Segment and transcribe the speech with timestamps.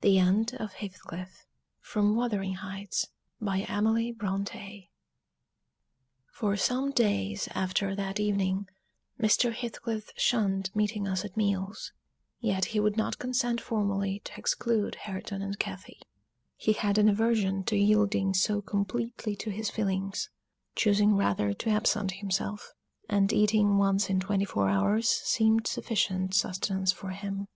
[0.00, 1.44] THE END OF HEATHCLIFF
[1.80, 3.08] From Emily Bronté's
[3.40, 4.88] 'Wuthering Heights'
[6.30, 8.68] For some days after that evening
[9.20, 9.52] Mr.
[9.52, 11.92] Heathcliff shunned meeting us at meals;
[12.38, 16.00] yet he would not consent formally to exclude Hareton and Cathy.
[16.56, 20.30] He had an aversion to yielding so completely to his feelings,
[20.76, 22.72] choosing rather to absent himself;
[23.08, 27.48] and eating once in twenty four hours seemed sufficient sustenance for him.